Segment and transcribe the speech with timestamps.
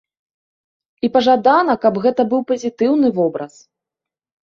[1.09, 3.53] І пажадана, каб гэта быў пазітыўны вобраз.